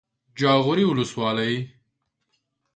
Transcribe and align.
جاغوري 0.39 0.83
ولسوالۍ 0.87 1.55